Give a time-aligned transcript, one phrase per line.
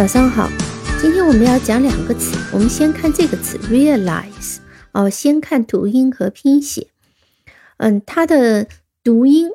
[0.00, 0.48] 早上好，
[0.98, 2.34] 今天我们要讲两个词。
[2.54, 4.56] 我们先看这个词 realize
[4.92, 6.86] 哦，先看读音和拼写。
[7.76, 8.66] 嗯，它的
[9.04, 9.50] 读音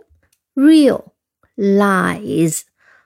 [0.53, 1.05] real
[1.55, 2.59] lies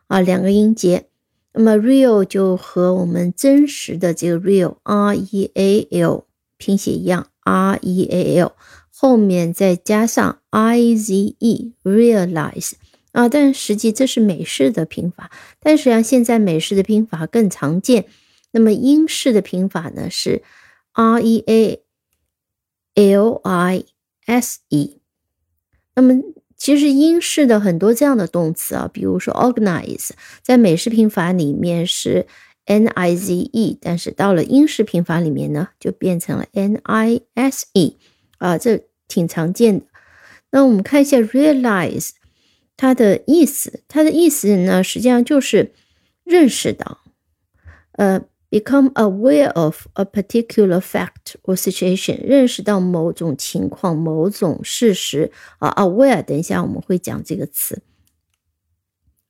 [0.07, 1.05] 啊，两个音节。
[1.53, 6.25] 那么 real 就和我们真实的这个 real r e a l
[6.57, 8.51] 拼写一样 r e a l，
[8.93, 12.73] 后面再加上 i z e realize。
[13.11, 18.05] 啊，但实际这是美式的拼法，但实际上现在美式的拼法更常见。
[18.51, 20.43] 那么英式的拼法呢是
[20.93, 21.81] R E A
[22.95, 23.83] L I
[24.25, 24.99] S E。
[25.95, 26.21] 那么
[26.55, 30.09] 其实英式的很多这样的动词啊，比如说 organize，
[30.41, 32.27] 在美式拼法里面是
[32.65, 37.97] N I Z E，但是到了英式拼法里面呢，就变成了 N I S E。
[38.37, 39.85] 啊，这挺常见的。
[40.51, 42.11] 那我们看一下 realize。
[42.81, 45.73] 它的意思，它的意思呢，实际上就是
[46.23, 46.99] 认识到，
[47.91, 55.69] 呃，become aware of a particular fact or situation，认识到某种情况、某种事实啊。
[55.71, 57.81] aware，等一下我们会讲这个词。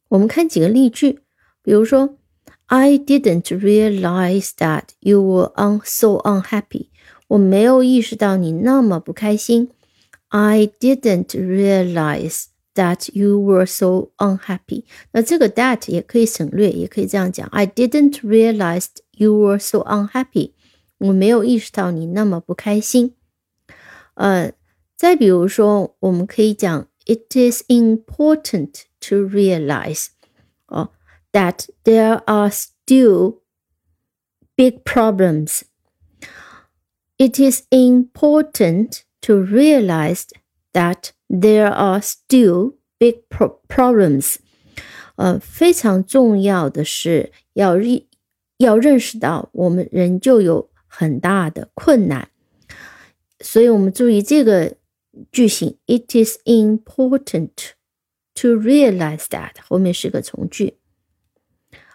[0.10, 1.22] 我们看几个例句，
[1.64, 2.20] 比如说
[2.68, 6.90] ，I didn't realize that you were un so unhappy。
[7.30, 9.72] 我没有意识到你那么不开心。
[10.28, 12.49] I didn't realize。
[12.75, 14.85] That you were so unhappy。
[15.13, 20.55] 那这个 that 也可以省略，也可以这样讲：I didn't realize you were so unhappy。
[20.99, 23.15] 我没有意识到你那么不开心。
[24.15, 24.53] 呃，
[24.97, 30.07] 再比如说，我们可以讲：It is important to realize
[30.67, 30.91] 哦，
[31.31, 33.39] that there are still
[34.57, 35.61] big problems.
[37.19, 40.25] It is important to realize
[40.73, 43.24] that There are still big
[43.68, 44.36] problems。
[45.16, 48.04] 呃，非常重要的是要认
[48.58, 52.30] 要认识到，我们仍旧有很大的困难。
[53.42, 54.76] 所以，我们注意这个
[55.32, 57.52] 句型：It is important
[58.36, 60.78] to realize that 后面是个从句。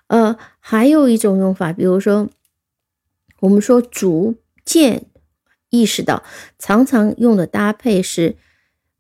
[0.09, 2.29] 呃，还有一种用法，比如说，
[3.41, 5.07] 我们说逐渐
[5.71, 6.23] 意识到，
[6.59, 8.37] 常常用的搭配是。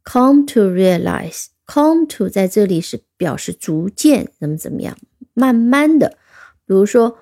[0.03, 4.97] Come to realize, come to 在这里是表示逐渐怎么怎么样，
[5.33, 6.17] 慢慢的。
[6.65, 7.19] 比如说，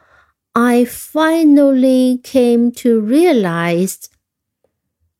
[0.53, 4.05] I finally came to realize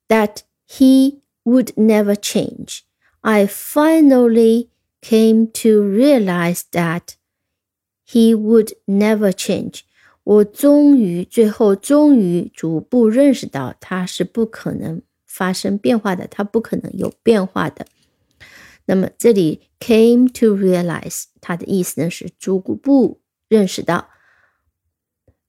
[0.07, 0.38] that
[0.68, 2.79] he would never change.
[3.22, 4.69] I finally
[5.01, 7.16] came to realize that
[8.07, 9.81] he would never change.
[10.23, 15.01] 我终于，最后终于逐步认识到他是不可能
[15.32, 17.87] 发生变化的，它不可能有变化的。
[18.84, 24.10] 那么这里 came to realize 它的意思呢是逐步认识到。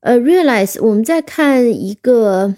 [0.00, 2.54] 呃，realize 我们再看一个，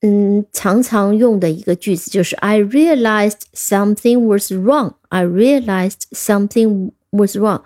[0.00, 4.94] 嗯，常常用的一个句子就是 I realized something was wrong.
[5.08, 7.62] I realized something was wrong.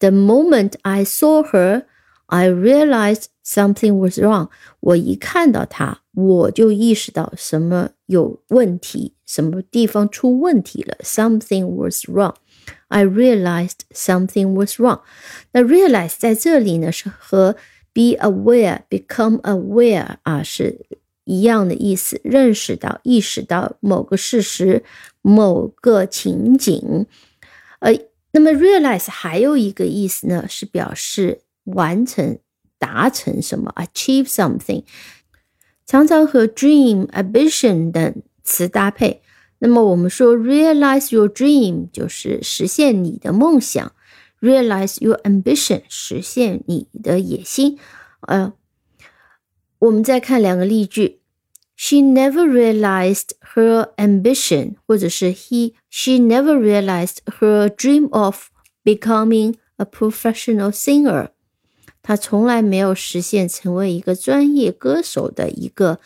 [0.00, 1.84] The moment I saw her,
[2.28, 4.48] I realized something was wrong.
[4.80, 6.02] 我一看到他。
[6.14, 10.96] 我就意识到什么有问题，什么地方出问题了。
[11.04, 12.34] Something was wrong.
[12.88, 15.00] I realized something was wrong.
[15.52, 17.54] 那 realize 在这里呢是和
[17.92, 20.86] be aware, become aware 啊是
[21.22, 24.82] 一样的意思，认识到、意识到某个事实、
[25.22, 27.06] 某个情景。
[27.78, 27.92] 呃，
[28.32, 32.39] 那么 realize 还有一个意思呢，是表示完成、
[32.77, 34.83] 达成什么，achieve something。
[35.85, 39.21] 常常和 dream、ambition 等词搭配。
[39.59, 43.93] 那么我们说 realize your dream 就是实现你的梦想，
[44.41, 47.79] realize your ambition 实现你的野心。
[48.21, 48.53] 呃，
[49.79, 51.21] 我们再看两个例句：
[51.75, 58.47] She never realized her ambition，或者是 he she never realized her dream of
[58.83, 61.29] becoming a professional singer。
[62.08, 66.00] 他从来没有实现成为一个专业歌手的一个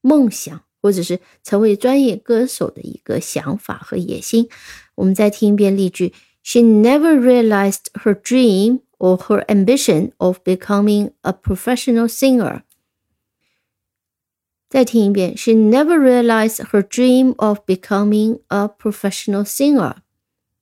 [0.00, 4.48] 梦想，或者是成为专业歌手的一个想法和野心。
[4.94, 6.14] 我们再听一遍例句
[6.44, 12.62] ：She never realized her dream or her ambition of becoming a professional singer。
[14.68, 19.96] 再听一遍：She never realized her dream of becoming a professional singer。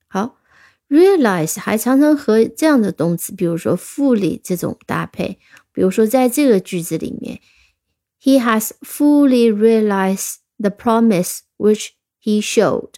[0.08, 0.38] 好。
[0.88, 5.38] Realize 还常常和这样的动词，比如说 fully 这种搭配。
[5.72, 7.40] 比如说，在这个句子里面
[8.22, 11.88] ，He has fully realized the promise which
[12.22, 12.94] he showed。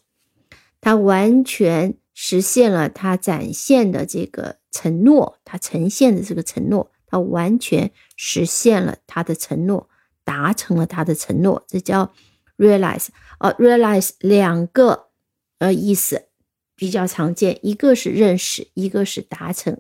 [0.81, 6.90] 他完全实现了他展现的这个承诺，他呈现的这个承诺。
[7.11, 9.88] 他完全实现了他的承诺，
[10.25, 12.12] 达成了他的承诺，这叫
[12.58, 13.06] realize。
[13.38, 15.08] 呃，realize 两个
[15.58, 16.27] 呃意思
[16.78, 19.76] 比较常见，一个是认识，一个是达成。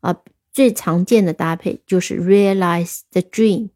[0.00, 0.14] 啊，
[0.52, 3.70] 最常见的搭配就是 realize the dream。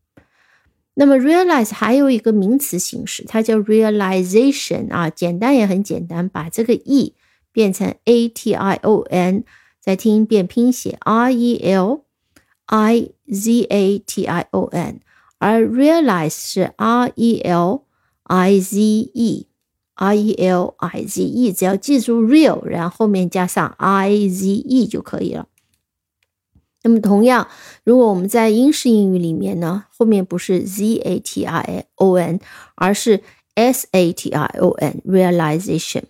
[0.92, 7.14] 那么 realize 还有一个名词形式，它叫 realization 啊，简单也很简单，把这个 e
[7.50, 9.44] 变成 a t i o n，
[9.80, 12.04] 再听一遍拼写 r e l
[12.66, 15.00] i z a t i o n，
[15.38, 17.84] 而 realize 是 r e l
[18.24, 19.46] i z e
[19.98, 25.46] realize 只要记住 real，然后后面加上 i z e 就可以了。
[26.84, 27.48] 那么同样，
[27.84, 32.38] 如果我们在英式英语里面呢，后面不是 z a t i o n，
[32.76, 33.22] 而是
[33.56, 36.04] s a t i o n，realization，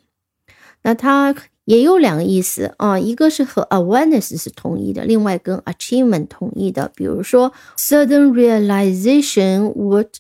[0.83, 1.35] 那它
[1.65, 6.93] 也有两个意思啊，一个是和 awareness 是同义的，另外跟 achievement 同义的。
[6.95, 10.17] 比如说，sudden realization what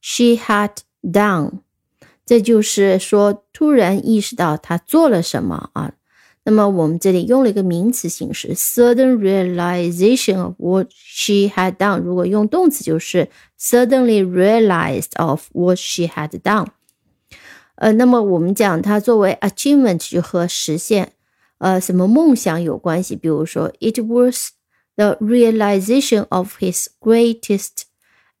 [0.00, 0.70] she had
[1.02, 1.60] done，
[2.26, 5.94] 这就是说突然意识到她做了什么啊。
[6.48, 11.98] 那么我们这里用了一个名词形式，sudden realization of what she had done。
[11.98, 13.28] 如果用动词，就是
[13.58, 16.68] suddenly realized of what she had done。
[17.74, 21.14] 呃，那么我们讲它作为 achievement 就和实现
[21.58, 23.16] 呃什么梦想有关系。
[23.16, 24.50] 比如说，it was
[24.94, 27.82] the realization of his greatest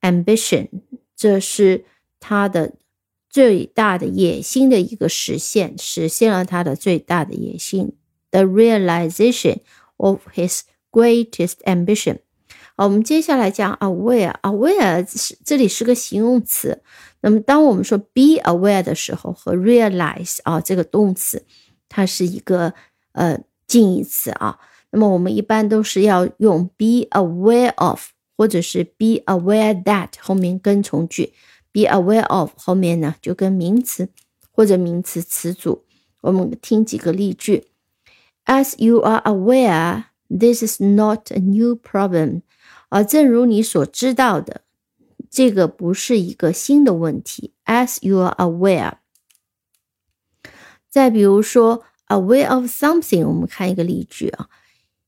[0.00, 0.68] ambition。
[1.16, 1.84] 这是
[2.20, 2.74] 他的
[3.36, 7.92] 最大的野心的一个实现，实现了他的最大的野心。
[8.30, 9.58] The realization
[9.98, 12.20] of his greatest ambition。
[12.76, 16.82] 好，我们接下来讲 aware，aware 是这里是个形容词。
[17.20, 21.44] 那么当我们说 be aware 的时候，和 realize 啊这个动词，
[21.90, 22.72] 它是一个
[23.12, 24.58] 呃近义词啊。
[24.90, 28.02] 那么我们一般都是要用 be aware of，
[28.34, 31.34] 或者是 be aware that 后面跟从句。
[31.76, 34.08] Be aware of 后面呢就跟名词
[34.50, 35.84] 或者名词词组。
[36.22, 37.66] 我们听几个例句
[38.46, 42.40] ：As you are aware, this is not a new problem。
[42.88, 44.62] 啊，正如你所知道的，
[45.30, 47.52] 这个不是一个新的问题。
[47.66, 48.94] As you are aware。
[50.88, 54.48] 再比如说，aware of something，我们看一个例句啊。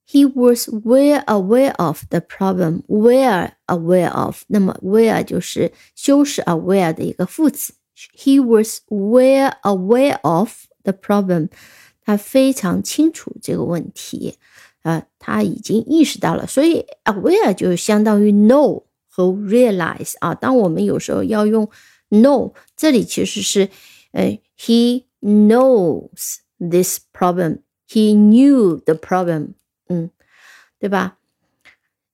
[0.07, 2.83] He was well aware of the problem.
[2.87, 7.73] Well aware of，那么 well 就是修饰 aware 的一个副词。
[8.15, 11.49] He was well aware of the problem，
[12.01, 14.37] 他非常清楚这个问题，
[14.81, 16.45] 啊，他已经意识到了。
[16.45, 20.35] 所以 aware 就相当于 know 和 realize 啊。
[20.35, 21.69] 当我们有时候要用
[22.09, 23.69] know，这里其实是，
[24.11, 27.59] 呃，he knows this problem.
[27.87, 29.53] He knew the problem.
[29.88, 30.10] 嗯，
[30.78, 31.18] 对吧？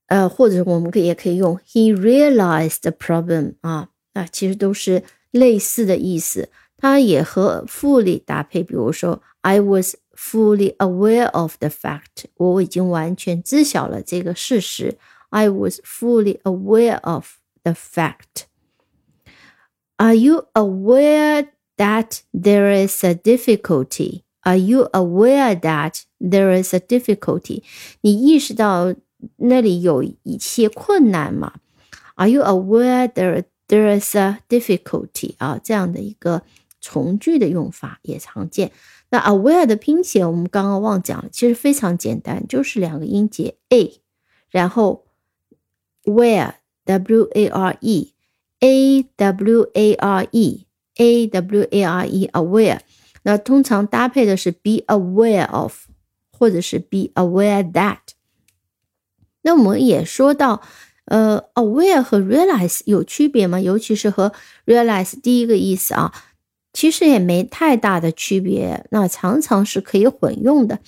[0.07, 6.51] 呃，或者我们可也可以用 he realized the problem 啊，啊，其实都是类似的意思。
[6.77, 14.99] 它也和 fully 搭配，比如说 I was fully aware of the fact，我已经完全知晓了这个事实。
[15.31, 18.45] I was fully aware of the fact.
[19.97, 24.24] Are you aware that there is a difficulty?
[24.44, 27.64] Are you aware that there is a difficulty？
[28.02, 28.96] 你意识到
[29.36, 31.56] 那里有一些困难吗？
[32.16, 35.36] Are you aware there there is a difficulty？
[35.38, 36.44] 啊，这样的一个
[36.80, 38.72] 从句的用法也常见。
[39.10, 44.02] 那 aware 的拼写我们刚刚忘讲了，其实非常简单，就是两个音节 a，
[44.50, 45.06] 然后
[46.06, 46.54] where
[46.86, 48.14] w a r e
[48.60, 50.66] a w a r e
[50.96, 52.80] a w a r e aware。
[53.25, 55.87] 那通常搭配的是 be aware of，
[56.31, 57.99] 或者是 be aware that。
[59.43, 60.63] 那我们也说到，
[61.07, 63.61] 呃，aware 和 realize 有区别吗？
[63.61, 64.33] 尤其是和
[64.65, 66.15] realize 第一个意思啊，
[66.73, 68.87] 其实也没太大的区别。
[68.91, 70.79] 那常常是可以混用的，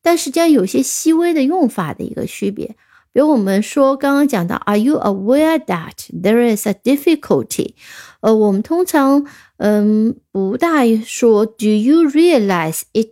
[0.00, 2.76] 但实际上有些细微的用法的一个区别。
[3.12, 7.74] 比如我们说刚刚讲到，Are you aware that there is a difficulty？
[8.20, 9.26] 呃，我们通常
[9.58, 13.10] 嗯不大说，Do you realize it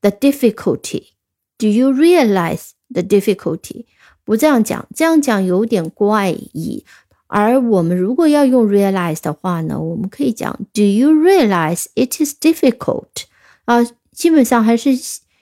[0.00, 3.86] the difficulty？Do you realize the difficulty？
[4.24, 6.84] 不这样讲，这样讲有点怪异。
[7.28, 13.24] 而我们如果要用 realize 的话呢，我们可以讲，Do you realize it is difficult？
[13.64, 14.90] 啊，基本上还是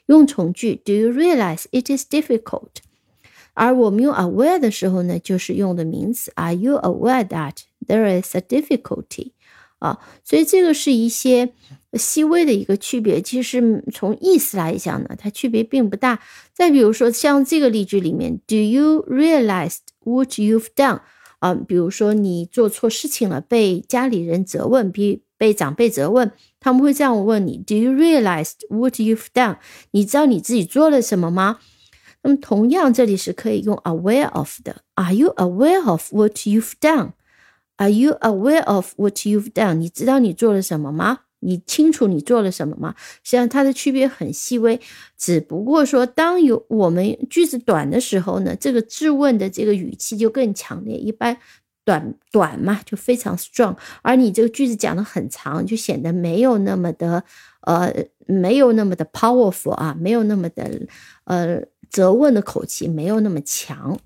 [0.07, 2.69] 用从句，Do you realize it is difficult？
[3.53, 6.33] 而我们用 aware 的时候呢，就是用的名词。
[6.37, 9.33] Are you aware that there is a difficulty？
[9.79, 11.53] 啊，所以这个是一些
[11.93, 13.21] 细微的一个区别。
[13.21, 16.21] 其实从意思来讲呢，它区别并不大。
[16.55, 21.01] 再比如说像这个例句里面，Do you realize what you've done？
[21.41, 29.59] 啊，比如说你做错事情了，被家里人责问，比被长辈责问，他们会这样问你：Do you realize what you've done？
[29.91, 31.59] 你知道你自己做了什么吗？
[32.23, 34.77] 那么同样，这里是可以用 aware of 的。
[34.95, 37.11] Are you aware of what you've done？
[37.77, 39.75] Are you aware of what you've done？
[39.75, 41.21] 你知道你做了什么吗？
[41.41, 42.95] 你清楚你做了什么吗？
[43.23, 44.81] 实际上它的区别很细微，
[45.19, 50.97] 只不过说当有我们句子短的时候呢，这个质问的这个语气就更强烈。
[50.97, 51.37] 一般
[51.85, 57.23] 短短嘛就非常 strong，而你这个句子讲的很长，就显得没有那么的
[57.63, 57.93] 呃
[58.27, 60.87] 没有那么的 powerful 啊，没有那么的
[61.25, 63.99] 呃责问的口气，没有那么强。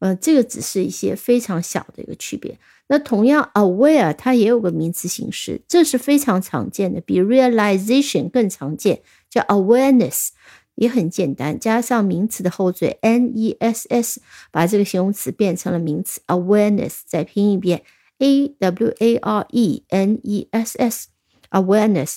[0.00, 2.58] 呃，这个只是一些非常小的一个区别。
[2.92, 10.30] 那同样，aware 它也有个名词形式，这是非常常见的，比 realization 更常见，叫 awareness，
[10.74, 14.20] 也很简单，加上名词的后缀 n e s s，
[14.50, 17.02] 把这个形容词变成了名词 awareness。
[17.06, 17.84] 再拼一遍
[18.18, 22.16] a w a r e n e s s，awareness。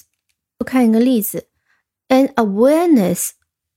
[0.58, 1.46] 我看一个例子
[2.08, 3.30] ，an awareness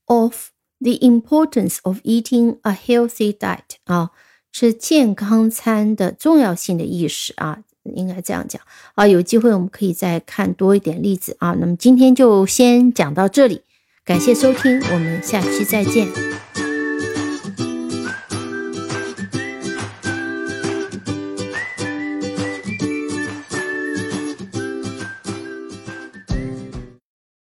[0.05, 0.49] of。
[0.79, 4.11] The importance of eating a healthy diet 啊，
[4.51, 7.59] 是健康餐的重要性的意识啊，
[7.95, 8.61] 应该这样讲
[8.95, 9.05] 啊。
[9.07, 11.55] 有机会我们可以再看多一点例子啊。
[11.59, 13.61] 那么今天就先讲到这里，
[14.03, 16.07] 感谢收听，我们下期再见。